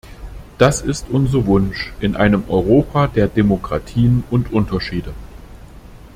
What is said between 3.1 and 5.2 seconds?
Demokratien und Unterschiede.